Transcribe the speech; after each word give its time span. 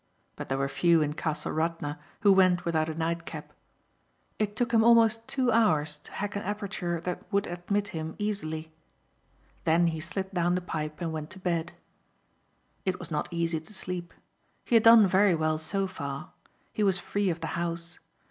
But 0.35 0.49
there 0.49 0.57
were 0.57 0.67
few 0.67 1.03
in 1.03 1.13
Castle 1.13 1.51
Radna 1.51 1.99
who 2.21 2.31
went 2.33 2.65
without 2.65 2.89
a 2.89 2.95
nightcap. 2.95 3.53
It 4.39 4.55
took 4.55 4.71
him 4.71 4.83
almost 4.83 5.27
two 5.27 5.51
hours 5.51 5.99
to 5.99 6.11
hack 6.13 6.35
an 6.35 6.41
aperture 6.41 6.99
that 7.01 7.31
would 7.31 7.45
admit 7.45 7.89
him 7.89 8.15
easily. 8.17 8.71
Then 9.63 9.85
he 9.85 9.99
slid 9.99 10.31
down 10.31 10.55
the 10.55 10.61
pipe 10.61 10.99
and 11.01 11.13
went 11.13 11.29
to 11.29 11.39
bed. 11.39 11.73
It 12.83 12.97
was 12.97 13.11
not 13.11 13.27
easy 13.29 13.59
to 13.61 13.73
sleep. 13.75 14.11
He 14.65 14.75
had 14.75 14.81
done 14.85 15.05
very 15.05 15.35
well 15.35 15.59
so 15.59 15.85
far. 15.85 16.31
He 16.73 16.81
was 16.81 16.97
free 16.97 17.29
of 17.29 17.41
the 17.41 17.47
house. 17.53 17.99